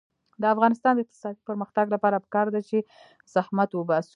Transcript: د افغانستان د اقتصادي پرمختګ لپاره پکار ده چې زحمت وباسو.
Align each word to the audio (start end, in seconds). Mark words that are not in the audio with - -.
د 0.41 0.43
افغانستان 0.53 0.93
د 0.95 0.99
اقتصادي 1.03 1.39
پرمختګ 1.49 1.85
لپاره 1.95 2.23
پکار 2.25 2.47
ده 2.53 2.61
چې 2.69 2.77
زحمت 3.33 3.69
وباسو. 3.73 4.09